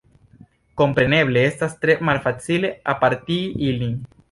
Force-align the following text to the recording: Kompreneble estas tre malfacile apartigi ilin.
Kompreneble 0.81 1.43
estas 1.51 1.77
tre 1.85 1.97
malfacile 2.09 2.73
apartigi 2.97 3.71
ilin. 3.71 3.97